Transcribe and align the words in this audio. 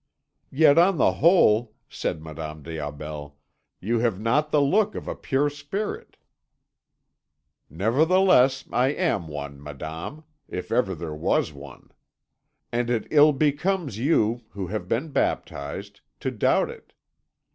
"Yet 0.49 0.79
on 0.79 0.97
the 0.97 1.11
whole," 1.21 1.75
said 1.87 2.23
Madame 2.23 2.63
des 2.63 2.79
Aubels, 2.79 3.33
"you 3.79 3.99
have 3.99 4.19
not 4.19 4.49
the 4.49 4.59
look 4.59 4.95
of 4.95 5.07
a 5.07 5.13
pure 5.13 5.47
Spirit." 5.47 6.17
"Nevertheless, 7.69 8.65
I 8.71 8.87
am 8.93 9.27
one, 9.27 9.61
Madame, 9.61 10.23
if 10.49 10.71
ever 10.71 10.95
there 10.95 11.13
was 11.13 11.53
one. 11.53 11.91
And 12.71 12.89
it 12.89 13.05
ill 13.11 13.31
becomes 13.31 13.99
you, 13.99 14.41
who 14.49 14.65
have 14.65 14.87
been 14.87 15.09
baptised, 15.11 16.01
to 16.21 16.31
doubt 16.31 16.71
it. 16.71 16.93